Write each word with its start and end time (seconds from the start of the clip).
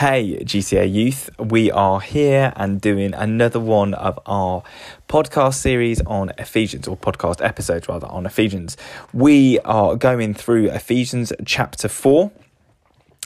Hey, 0.00 0.38
GCA 0.44 0.90
Youth, 0.90 1.28
we 1.38 1.70
are 1.70 2.00
here 2.00 2.54
and 2.56 2.80
doing 2.80 3.12
another 3.12 3.60
one 3.60 3.92
of 3.92 4.18
our 4.24 4.62
podcast 5.10 5.56
series 5.56 6.00
on 6.06 6.32
Ephesians, 6.38 6.88
or 6.88 6.96
podcast 6.96 7.44
episodes 7.44 7.86
rather, 7.86 8.06
on 8.06 8.24
Ephesians. 8.24 8.78
We 9.12 9.58
are 9.58 9.96
going 9.96 10.32
through 10.32 10.70
Ephesians 10.70 11.34
chapter 11.44 11.86
4 11.86 12.32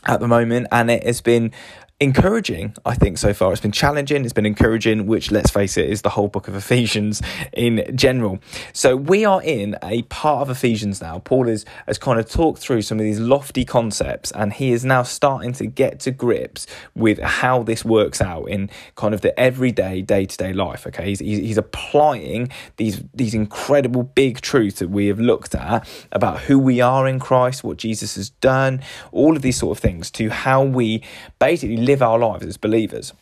at 0.06 0.18
the 0.18 0.26
moment, 0.26 0.66
and 0.72 0.90
it 0.90 1.04
has 1.04 1.20
been 1.20 1.52
encouraging, 2.00 2.74
I 2.84 2.94
think, 2.94 3.18
so 3.18 3.32
far. 3.32 3.52
It's 3.52 3.60
been 3.60 3.70
challenging, 3.70 4.24
it's 4.24 4.32
been 4.32 4.46
encouraging, 4.46 5.06
which, 5.06 5.30
let's 5.30 5.50
face 5.50 5.76
it, 5.76 5.88
is 5.88 6.02
the 6.02 6.10
whole 6.10 6.26
book 6.26 6.48
of 6.48 6.56
Ephesians 6.56 7.22
in 7.52 7.96
general. 7.96 8.40
So, 8.72 8.96
we 8.96 9.24
are 9.24 9.40
in 9.42 9.76
a 9.82 10.02
part 10.02 10.42
of 10.42 10.50
Ephesians 10.50 11.00
now. 11.00 11.20
Paul 11.20 11.48
is, 11.48 11.64
has 11.86 11.96
kind 11.96 12.18
of 12.18 12.28
talked 12.28 12.58
through 12.58 12.82
some 12.82 12.98
of 12.98 13.04
these 13.04 13.20
lofty 13.20 13.64
concepts, 13.64 14.32
and 14.32 14.52
he 14.52 14.72
is 14.72 14.84
now 14.84 15.04
starting 15.04 15.52
to 15.54 15.66
get 15.66 16.00
to 16.00 16.10
grips 16.10 16.66
with 16.96 17.20
how 17.20 17.62
this 17.62 17.84
works 17.84 18.20
out 18.20 18.46
in 18.46 18.70
kind 18.96 19.14
of 19.14 19.20
the 19.20 19.38
everyday, 19.38 20.02
day 20.02 20.26
to 20.26 20.36
day 20.36 20.52
life. 20.52 20.88
Okay, 20.88 21.10
he's, 21.10 21.20
he's 21.20 21.58
applying 21.58 22.48
these, 22.76 23.04
these 23.14 23.34
incredible 23.34 24.02
big 24.02 24.40
truths 24.40 24.80
that 24.80 24.90
we 24.90 25.06
have 25.06 25.20
looked 25.20 25.54
at 25.54 25.88
about 26.10 26.40
who 26.40 26.58
we 26.58 26.80
are 26.80 27.06
in 27.06 27.20
Christ, 27.20 27.62
what 27.62 27.76
Jesus 27.76 28.16
has 28.16 28.30
done, 28.30 28.82
all 29.12 29.36
of 29.36 29.42
these 29.42 29.56
sort 29.56 29.78
of 29.78 29.80
things 29.80 30.10
to 30.10 30.28
how 30.30 30.64
we 30.64 31.02
basically 31.38 31.83
live 31.84 32.02
our 32.02 32.18
lives 32.18 32.46
as 32.46 32.56
believers. 32.56 33.12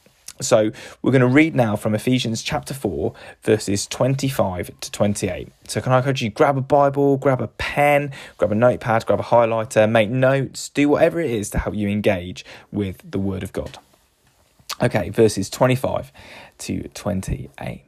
So 0.40 0.72
we're 1.02 1.12
going 1.12 1.20
to 1.20 1.26
read 1.26 1.54
now 1.54 1.76
from 1.76 1.94
Ephesians 1.94 2.42
chapter 2.42 2.74
4, 2.74 3.12
verses 3.42 3.86
25 3.86 4.70
to 4.80 4.90
28. 4.90 5.48
So 5.68 5.80
can 5.80 5.92
I 5.92 5.98
encourage 5.98 6.22
you 6.22 6.30
grab 6.30 6.56
a 6.56 6.62
Bible, 6.62 7.16
grab 7.16 7.40
a 7.40 7.48
pen, 7.48 8.12
grab 8.38 8.50
a 8.50 8.54
notepad, 8.54 9.06
grab 9.06 9.20
a 9.20 9.24
highlighter, 9.24 9.88
make 9.90 10.10
notes, 10.10 10.68
do 10.70 10.88
whatever 10.88 11.20
it 11.20 11.30
is 11.30 11.50
to 11.50 11.58
help 11.58 11.74
you 11.74 11.88
engage 11.88 12.44
with 12.70 12.98
the 13.08 13.18
Word 13.18 13.42
of 13.42 13.52
God. 13.52 13.78
Okay, 14.80 15.10
verses 15.10 15.48
25 15.48 16.10
to 16.58 16.88
28. 16.88 17.84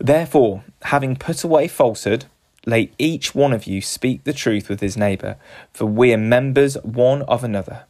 Therefore, 0.00 0.64
having 0.82 1.14
put 1.16 1.44
away 1.44 1.68
falsehood, 1.68 2.24
let 2.66 2.88
each 2.98 3.34
one 3.34 3.52
of 3.52 3.64
you 3.64 3.80
speak 3.80 4.24
the 4.24 4.32
truth 4.32 4.68
with 4.68 4.80
his 4.80 4.96
neighbour, 4.96 5.36
for 5.72 5.86
we 5.86 6.12
are 6.12 6.18
members 6.18 6.76
one 6.82 7.22
of 7.22 7.44
another. 7.44 7.84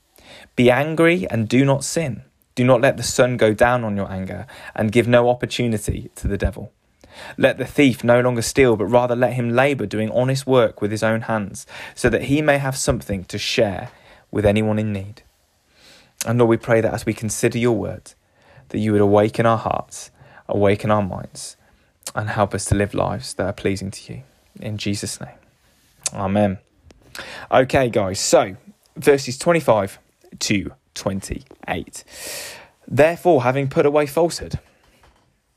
Be 0.57 0.71
angry 0.71 1.27
and 1.31 1.49
do 1.49 1.65
not 1.65 1.85
sin. 1.85 2.23
Do 2.55 2.65
not 2.65 2.81
let 2.81 2.97
the 2.97 3.03
sun 3.03 3.37
go 3.37 3.55
down 3.55 3.85
on 3.85 3.97
your 3.97 4.11
anger, 4.11 4.47
and 4.75 4.93
give 4.93 5.09
no 5.09 5.29
opportunity 5.29 6.11
to 6.17 6.29
the 6.29 6.37
devil. 6.37 6.73
Let 7.37 7.59
the 7.59 7.65
thief 7.65 8.05
no 8.05 8.21
longer 8.21 8.43
steal, 8.43 8.77
but 8.77 8.87
rather 8.87 9.17
let 9.17 9.35
him 9.35 9.51
labour 9.51 9.87
doing 9.87 10.11
honest 10.11 10.47
work 10.47 10.81
with 10.83 10.91
his 10.91 11.03
own 11.03 11.23
hands, 11.23 11.67
so 11.95 12.11
that 12.11 12.25
he 12.25 12.43
may 12.43 12.59
have 12.59 12.77
something 12.77 13.25
to 13.25 13.39
share 13.39 13.91
with 14.31 14.45
anyone 14.45 14.79
in 14.79 14.93
need. 14.93 15.23
And 16.27 16.39
Lord, 16.39 16.51
we 16.51 16.57
pray 16.57 16.81
that 16.81 16.93
as 16.93 17.07
we 17.07 17.15
consider 17.15 17.59
your 17.59 17.77
word, 17.77 18.13
that 18.69 18.79
you 18.79 18.93
would 18.93 19.01
awaken 19.01 19.47
our 19.47 19.59
hearts, 19.59 20.11
awaken 20.49 20.91
our 20.91 21.03
minds, 21.03 21.57
and 22.15 22.29
help 22.29 22.55
us 22.55 22.65
to 22.67 22.75
live 22.75 22.95
lives 22.95 23.35
that 23.35 23.47
are 23.47 23.53
pleasing 23.53 23.91
to 23.91 24.13
you. 24.13 24.23
In 24.61 24.77
Jesus' 24.77 25.21
name. 25.21 25.39
Amen. 26.13 26.59
Okay, 27.51 27.89
guys, 27.89 28.21
so 28.21 28.57
verses 28.97 29.39
25 29.39 29.99
to 30.39 30.73
28. 30.95 32.05
Therefore, 32.87 33.43
having 33.43 33.69
put 33.69 33.87
away 33.87 34.07
falsehood, 34.07 34.59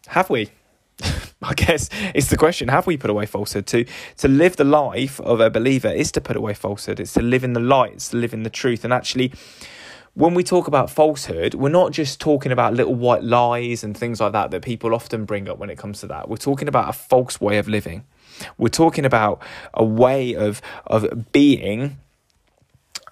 have 0.08 0.30
we? 0.30 0.52
I 1.42 1.54
guess 1.56 1.90
it's 2.14 2.30
the 2.30 2.38
question: 2.38 2.68
Have 2.68 2.88
we 2.88 2.98
put 2.98 3.10
away 3.10 3.26
falsehood? 3.26 3.68
To 3.68 3.86
to 4.18 4.28
live 4.28 4.56
the 4.56 4.64
life 4.64 5.20
of 5.22 5.40
a 5.40 5.50
believer 5.50 5.90
is 5.90 6.12
to 6.14 6.22
put 6.22 6.36
away 6.36 6.54
falsehood. 6.54 7.00
It's 7.00 7.14
to 7.14 7.22
live 7.22 7.44
in 7.44 7.54
the 7.54 7.60
light. 7.60 7.94
It's 7.94 8.10
to 8.10 8.18
live 8.18 8.34
in 8.34 8.44
the 8.44 8.50
truth. 8.50 8.84
And 8.84 8.94
actually, 8.94 9.34
when 10.14 10.36
we 10.36 10.44
talk 10.44 10.68
about 10.68 10.90
falsehood, 10.90 11.56
we're 11.56 11.70
not 11.70 11.92
just 11.92 12.22
talking 12.22 12.52
about 12.52 12.74
little 12.74 12.96
white 12.96 13.24
lies 13.24 13.84
and 13.84 13.98
things 13.98 14.22
like 14.22 14.32
that 14.34 14.52
that 14.52 14.62
people 14.62 14.94
often 14.94 15.26
bring 15.26 15.50
up 15.50 15.58
when 15.58 15.70
it 15.70 15.78
comes 15.78 16.02
to 16.02 16.08
that. 16.08 16.30
We're 16.30 16.38
talking 16.38 16.68
about 16.68 16.90
a 16.90 16.94
false 16.94 17.42
way 17.42 17.58
of 17.58 17.68
living. 17.68 18.06
We're 18.58 18.70
talking 18.70 19.06
about 19.06 19.42
a 19.74 19.84
way 19.84 20.36
of 20.36 20.62
of 20.86 21.32
being 21.32 21.98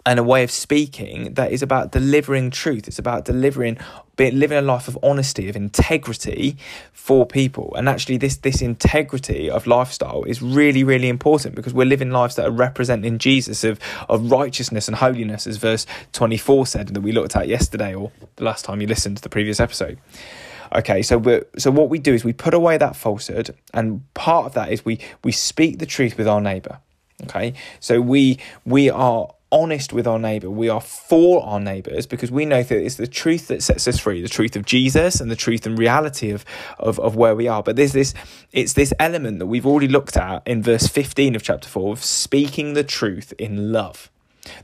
and 0.05 0.19
a 0.19 0.23
way 0.23 0.43
of 0.43 0.51
speaking 0.51 1.33
that 1.35 1.51
is 1.51 1.61
about 1.61 1.91
delivering 1.91 2.51
truth. 2.51 2.87
It's 2.87 2.99
about 2.99 3.25
delivering, 3.25 3.77
living 4.17 4.57
a 4.57 4.61
life 4.61 4.87
of 4.87 4.97
honesty, 5.03 5.49
of 5.49 5.55
integrity 5.55 6.57
for 6.91 7.25
people. 7.25 7.73
And 7.75 7.87
actually, 7.87 8.17
this 8.17 8.37
this 8.37 8.61
integrity 8.61 9.49
of 9.49 9.67
lifestyle 9.67 10.23
is 10.23 10.41
really, 10.41 10.83
really 10.83 11.09
important 11.09 11.55
because 11.55 11.73
we're 11.73 11.85
living 11.85 12.11
lives 12.11 12.35
that 12.35 12.47
are 12.47 12.51
representing 12.51 13.17
Jesus 13.17 13.63
of 13.63 13.79
of 14.09 14.31
righteousness 14.31 14.87
and 14.87 14.97
holiness, 14.97 15.47
as 15.47 15.57
verse 15.57 15.85
twenty 16.13 16.37
four 16.37 16.65
said 16.65 16.87
that 16.89 17.01
we 17.01 17.11
looked 17.11 17.35
at 17.35 17.47
yesterday 17.47 17.93
or 17.93 18.11
the 18.37 18.43
last 18.43 18.65
time 18.65 18.81
you 18.81 18.87
listened 18.87 19.17
to 19.17 19.23
the 19.23 19.29
previous 19.29 19.59
episode. 19.59 19.99
Okay, 20.73 21.01
so 21.01 21.17
we 21.17 21.41
so 21.57 21.69
what 21.69 21.89
we 21.89 21.99
do 21.99 22.13
is 22.13 22.23
we 22.23 22.33
put 22.33 22.53
away 22.53 22.77
that 22.77 22.95
falsehood, 22.95 23.55
and 23.73 24.01
part 24.13 24.45
of 24.45 24.53
that 24.53 24.71
is 24.71 24.85
we 24.85 24.99
we 25.23 25.31
speak 25.31 25.79
the 25.79 25.85
truth 25.85 26.17
with 26.17 26.27
our 26.27 26.41
neighbour. 26.41 26.79
Okay, 27.23 27.53
so 27.79 28.01
we 28.01 28.39
we 28.65 28.89
are 28.89 29.33
honest 29.51 29.93
with 29.93 30.07
our 30.07 30.19
neighbor. 30.19 30.49
We 30.49 30.69
are 30.69 30.81
for 30.81 31.43
our 31.43 31.59
neighbors 31.59 32.05
because 32.05 32.31
we 32.31 32.45
know 32.45 32.63
that 32.63 32.83
it's 32.83 32.95
the 32.95 33.07
truth 33.07 33.47
that 33.47 33.61
sets 33.61 33.87
us 33.87 33.99
free, 33.99 34.21
the 34.21 34.29
truth 34.29 34.55
of 34.55 34.65
Jesus 34.65 35.19
and 35.19 35.29
the 35.29 35.35
truth 35.35 35.65
and 35.65 35.77
reality 35.77 36.31
of, 36.31 36.45
of, 36.79 36.99
of 36.99 37.15
where 37.15 37.35
we 37.35 37.47
are. 37.47 37.61
But 37.61 37.75
there's 37.75 37.93
this, 37.93 38.13
it's 38.51 38.73
this 38.73 38.93
element 38.99 39.39
that 39.39 39.47
we've 39.47 39.65
already 39.65 39.87
looked 39.87 40.17
at 40.17 40.43
in 40.45 40.63
verse 40.63 40.87
15 40.87 41.35
of 41.35 41.43
chapter 41.43 41.67
4 41.67 41.93
of 41.93 42.03
speaking 42.03 42.73
the 42.73 42.83
truth 42.83 43.33
in 43.37 43.71
love. 43.71 44.09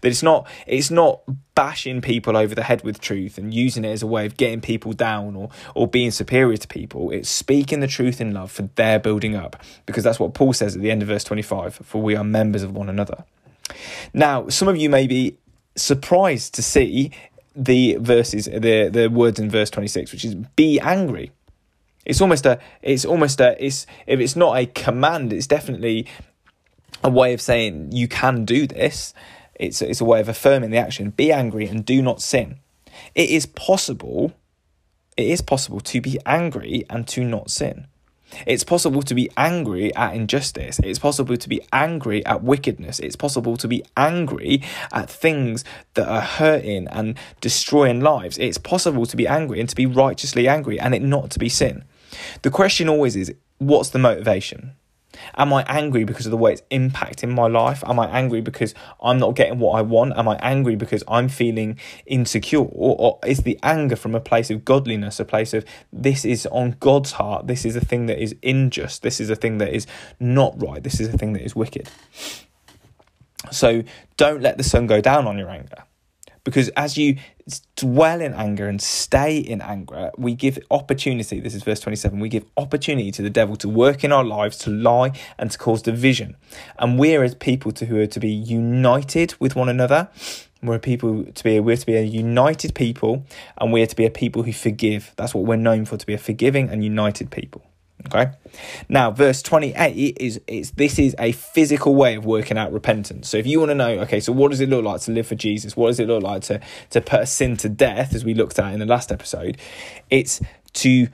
That 0.01 0.09
it's 0.09 0.23
not 0.23 0.47
it's 0.65 0.89
not 0.89 1.21
bashing 1.53 2.01
people 2.01 2.35
over 2.35 2.55
the 2.55 2.63
head 2.63 2.83
with 2.83 2.99
truth 2.99 3.37
and 3.37 3.53
using 3.53 3.85
it 3.85 3.89
as 3.89 4.01
a 4.01 4.07
way 4.07 4.25
of 4.25 4.35
getting 4.35 4.59
people 4.59 4.93
down 4.93 5.35
or 5.35 5.49
or 5.75 5.87
being 5.87 6.09
superior 6.09 6.57
to 6.57 6.67
people. 6.67 7.11
It's 7.11 7.29
speaking 7.29 7.79
the 7.79 7.87
truth 7.87 8.19
in 8.19 8.33
love 8.33 8.51
for 8.51 8.63
their 8.73 8.97
building 8.99 9.35
up. 9.35 9.61
Because 9.85 10.03
that's 10.03 10.19
what 10.19 10.33
Paul 10.33 10.53
says 10.53 10.75
at 10.75 10.81
the 10.81 10.89
end 10.89 11.03
of 11.03 11.09
verse 11.09 11.23
25, 11.23 11.75
for 11.75 12.01
we 12.01 12.15
are 12.15 12.23
members 12.23 12.63
of 12.63 12.75
one 12.75 12.89
another. 12.89 13.23
Now, 14.13 14.47
some 14.49 14.67
of 14.67 14.77
you 14.77 14.89
may 14.89 15.07
be 15.07 15.37
surprised 15.75 16.53
to 16.55 16.63
see 16.63 17.11
the 17.55 17.97
verses, 17.99 18.45
the 18.45 18.89
the 18.91 19.09
words 19.09 19.39
in 19.39 19.49
verse 19.49 19.69
twenty 19.69 19.87
six, 19.87 20.11
which 20.11 20.23
is 20.25 20.35
"be 20.35 20.79
angry." 20.79 21.31
It's 22.05 22.21
almost 22.21 22.45
a, 22.45 22.59
it's 22.81 23.03
almost 23.03 23.41
a, 23.41 23.63
it's 23.63 23.85
if 24.05 24.19
it's 24.19 24.35
not 24.35 24.57
a 24.57 24.65
command, 24.65 25.33
it's 25.33 25.47
definitely 25.47 26.07
a 27.03 27.09
way 27.09 27.33
of 27.33 27.41
saying 27.41 27.91
you 27.91 28.07
can 28.07 28.45
do 28.45 28.67
this. 28.67 29.13
It's 29.55 29.81
it's 29.81 30.01
a 30.01 30.05
way 30.05 30.21
of 30.21 30.29
affirming 30.29 30.69
the 30.69 30.77
action. 30.77 31.09
Be 31.09 31.31
angry 31.31 31.67
and 31.67 31.83
do 31.83 32.01
not 32.01 32.21
sin. 32.21 32.59
It 33.13 33.29
is 33.29 33.45
possible. 33.45 34.33
It 35.17 35.27
is 35.27 35.41
possible 35.41 35.79
to 35.81 35.99
be 35.99 36.19
angry 36.25 36.85
and 36.89 37.07
to 37.09 37.23
not 37.23 37.49
sin. 37.49 37.87
It's 38.45 38.63
possible 38.63 39.01
to 39.03 39.15
be 39.15 39.29
angry 39.37 39.93
at 39.95 40.15
injustice. 40.15 40.79
It's 40.83 40.99
possible 40.99 41.37
to 41.37 41.49
be 41.49 41.61
angry 41.71 42.25
at 42.25 42.43
wickedness. 42.43 42.99
It's 42.99 43.15
possible 43.15 43.57
to 43.57 43.67
be 43.67 43.83
angry 43.95 44.61
at 44.91 45.09
things 45.09 45.63
that 45.93 46.07
are 46.07 46.21
hurting 46.21 46.87
and 46.89 47.17
destroying 47.41 48.01
lives. 48.01 48.37
It's 48.37 48.57
possible 48.57 49.05
to 49.05 49.17
be 49.17 49.27
angry 49.27 49.59
and 49.59 49.69
to 49.69 49.75
be 49.75 49.85
righteously 49.85 50.47
angry 50.47 50.79
and 50.79 50.93
it 50.93 51.01
not 51.01 51.31
to 51.31 51.39
be 51.39 51.49
sin. 51.49 51.83
The 52.41 52.51
question 52.51 52.89
always 52.89 53.15
is 53.15 53.33
what's 53.57 53.89
the 53.89 53.99
motivation? 53.99 54.73
Am 55.35 55.53
I 55.53 55.63
angry 55.67 56.03
because 56.03 56.25
of 56.25 56.31
the 56.31 56.37
way 56.37 56.53
it's 56.53 56.63
impacting 56.71 57.33
my 57.33 57.47
life? 57.47 57.83
Am 57.85 57.99
I 57.99 58.07
angry 58.07 58.41
because 58.41 58.73
I'm 59.01 59.19
not 59.19 59.35
getting 59.35 59.59
what 59.59 59.77
I 59.77 59.81
want? 59.81 60.17
Am 60.17 60.27
I 60.27 60.37
angry 60.41 60.75
because 60.75 61.03
I'm 61.07 61.29
feeling 61.29 61.79
insecure? 62.05 62.59
Or, 62.59 62.95
or, 62.99 63.19
is 63.25 63.39
the 63.39 63.59
anger 63.63 63.95
from 63.95 64.15
a 64.15 64.19
place 64.19 64.49
of 64.49 64.65
godliness, 64.65 65.19
a 65.19 65.25
place 65.25 65.53
of 65.53 65.65
this 65.91 66.25
is 66.25 66.45
on 66.47 66.75
God's 66.79 67.13
heart, 67.13 67.47
this 67.47 67.65
is 67.65 67.75
a 67.75 67.81
thing 67.81 68.05
that 68.07 68.21
is 68.21 68.35
unjust, 68.43 69.03
this 69.03 69.19
is 69.19 69.29
a 69.29 69.35
thing 69.35 69.57
that 69.59 69.73
is 69.73 69.87
not 70.19 70.61
right, 70.61 70.83
this 70.83 70.99
is 70.99 71.13
a 71.13 71.17
thing 71.17 71.33
that 71.33 71.43
is 71.43 71.55
wicked? 71.55 71.89
So 73.51 73.83
don't 74.17 74.41
let 74.41 74.57
the 74.57 74.63
sun 74.63 74.87
go 74.87 75.01
down 75.01 75.27
on 75.27 75.37
your 75.37 75.49
anger. 75.49 75.83
Because 76.47 76.69
as 76.77 76.97
you 76.97 77.17
dwell 77.75 78.21
in 78.21 78.33
anger 78.33 78.69
and 78.69 78.81
stay 78.81 79.37
in 79.37 79.59
anger, 79.59 80.11
we 80.17 80.33
give 80.33 80.57
opportunity. 80.71 81.41
This 81.41 81.53
is 81.53 81.61
verse 81.61 81.81
27. 81.81 82.21
We 82.21 82.29
give 82.29 82.45
opportunity 82.55 83.11
to 83.11 83.21
the 83.21 83.29
devil 83.29 83.57
to 83.57 83.67
work 83.67 84.05
in 84.05 84.13
our 84.13 84.23
lives, 84.23 84.57
to 84.59 84.69
lie, 84.69 85.11
and 85.37 85.51
to 85.51 85.57
cause 85.57 85.81
division. 85.81 86.37
And 86.79 86.97
we're 86.97 87.21
as 87.21 87.35
people 87.35 87.73
to, 87.73 87.85
who 87.85 87.99
are 87.99 88.07
to 88.07 88.19
be 88.21 88.31
united 88.31 89.35
with 89.41 89.57
one 89.57 89.67
another. 89.67 90.07
We're 90.63 90.79
people 90.79 91.25
to 91.25 91.43
be 91.43 91.59
we're 91.59 91.75
to 91.75 91.85
be 91.85 91.97
a 91.97 92.03
united 92.03 92.73
people, 92.75 93.25
and 93.57 93.73
we're 93.73 93.85
to 93.85 93.95
be 93.97 94.05
a 94.05 94.09
people 94.09 94.43
who 94.43 94.53
forgive. 94.53 95.11
That's 95.17 95.35
what 95.35 95.43
we're 95.43 95.57
known 95.57 95.83
for, 95.83 95.97
to 95.97 96.05
be 96.05 96.13
a 96.13 96.17
forgiving 96.17 96.69
and 96.69 96.81
united 96.81 97.29
people. 97.29 97.66
Okay. 98.05 98.31
Now, 98.87 99.11
verse 99.11 99.41
28 99.41 100.17
is 100.19 100.39
it's 100.47 100.71
this 100.71 100.99
is 100.99 101.15
a 101.19 101.31
physical 101.31 101.95
way 101.95 102.15
of 102.15 102.25
working 102.25 102.57
out 102.57 102.71
repentance. 102.71 103.27
So 103.27 103.37
if 103.37 103.47
you 103.47 103.59
want 103.59 103.71
to 103.71 103.75
know, 103.75 103.99
okay, 104.01 104.19
so 104.19 104.31
what 104.31 104.51
does 104.51 104.61
it 104.61 104.69
look 104.69 104.85
like 104.85 105.01
to 105.01 105.11
live 105.11 105.27
for 105.27 105.35
Jesus? 105.35 105.75
What 105.75 105.87
does 105.87 105.99
it 105.99 106.07
look 106.07 106.23
like 106.23 106.43
to 106.43 106.61
to 106.91 107.01
put 107.01 107.21
a 107.21 107.25
sin 107.25 107.57
to 107.57 107.69
death, 107.69 108.13
as 108.13 108.23
we 108.23 108.33
looked 108.33 108.59
at 108.59 108.73
in 108.73 108.79
the 108.79 108.85
last 108.85 109.11
episode? 109.11 109.57
It's 110.09 110.41
to 110.73 111.07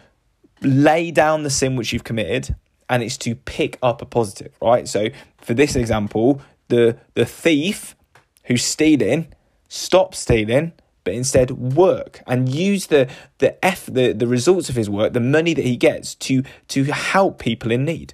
lay 0.61 1.09
down 1.09 1.43
the 1.43 1.49
sin 1.49 1.75
which 1.75 1.93
you've 1.93 2.03
committed 2.03 2.55
and 2.89 3.01
it's 3.01 3.17
to 3.17 3.35
pick 3.35 3.77
up 3.81 4.01
a 4.01 4.05
positive, 4.05 4.53
right? 4.61 4.87
So 4.87 5.07
for 5.37 5.53
this 5.53 5.75
example, 5.75 6.41
the 6.67 6.97
the 7.13 7.25
thief 7.25 7.95
who's 8.43 8.63
stealing 8.63 9.27
stops 9.69 10.19
stealing 10.19 10.73
but 11.03 11.13
instead 11.13 11.51
work 11.51 12.21
and 12.27 12.53
use 12.53 12.87
the 12.87 13.09
the 13.39 13.63
f 13.63 13.85
the, 13.85 14.13
the 14.13 14.27
results 14.27 14.69
of 14.69 14.75
his 14.75 14.89
work, 14.89 15.13
the 15.13 15.19
money 15.19 15.53
that 15.53 15.65
he 15.65 15.75
gets 15.75 16.15
to 16.15 16.43
to 16.69 16.85
help 16.85 17.39
people 17.39 17.71
in 17.71 17.85
need. 17.85 18.13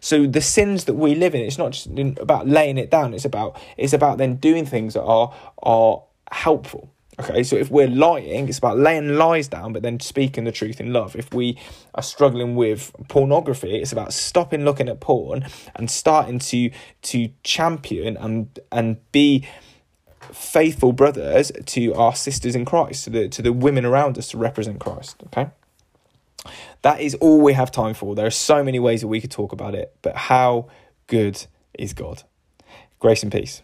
So 0.00 0.26
the 0.26 0.40
sins 0.40 0.84
that 0.84 0.94
we 0.94 1.14
live 1.14 1.34
in, 1.34 1.42
it's 1.42 1.58
not 1.58 1.72
just 1.72 1.88
about 2.18 2.48
laying 2.48 2.78
it 2.78 2.90
down. 2.90 3.14
It's 3.14 3.24
about 3.24 3.60
it's 3.76 3.92
about 3.92 4.18
then 4.18 4.36
doing 4.36 4.66
things 4.66 4.94
that 4.94 5.02
are 5.02 5.34
are 5.62 6.02
helpful. 6.30 6.92
Okay, 7.20 7.42
so 7.42 7.56
if 7.56 7.70
we're 7.70 7.86
lying, 7.86 8.48
it's 8.48 8.56
about 8.56 8.78
laying 8.78 9.16
lies 9.16 9.46
down, 9.46 9.74
but 9.74 9.82
then 9.82 10.00
speaking 10.00 10.44
the 10.44 10.52
truth 10.52 10.80
in 10.80 10.90
love. 10.90 11.14
If 11.14 11.34
we 11.34 11.58
are 11.94 12.02
struggling 12.02 12.56
with 12.56 12.92
pornography, 13.08 13.76
it's 13.76 13.92
about 13.92 14.14
stopping 14.14 14.64
looking 14.64 14.88
at 14.88 15.00
porn 15.00 15.44
and 15.76 15.90
starting 15.90 16.38
to 16.38 16.70
to 17.02 17.28
champion 17.42 18.16
and 18.16 18.58
and 18.72 18.96
be 19.12 19.46
faithful 20.32 20.92
brothers 20.92 21.50
to 21.66 21.94
our 21.94 22.14
sisters 22.14 22.54
in 22.54 22.64
Christ, 22.64 23.04
to 23.04 23.10
the 23.10 23.28
to 23.28 23.42
the 23.42 23.52
women 23.52 23.84
around 23.84 24.18
us 24.18 24.28
to 24.28 24.38
represent 24.38 24.80
Christ. 24.80 25.22
Okay. 25.26 25.50
That 26.82 27.00
is 27.00 27.14
all 27.16 27.40
we 27.40 27.52
have 27.52 27.70
time 27.70 27.94
for. 27.94 28.14
There 28.14 28.26
are 28.26 28.30
so 28.30 28.64
many 28.64 28.78
ways 28.78 29.02
that 29.02 29.08
we 29.08 29.20
could 29.20 29.30
talk 29.30 29.52
about 29.52 29.74
it, 29.74 29.94
but 30.00 30.16
how 30.16 30.68
good 31.06 31.44
is 31.74 31.92
God? 31.92 32.22
Grace 32.98 33.22
and 33.22 33.30
peace. 33.30 33.62